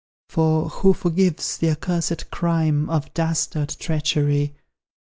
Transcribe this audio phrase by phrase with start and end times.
[0.29, 4.55] For, who forgives the accursed crime Of dastard treachery?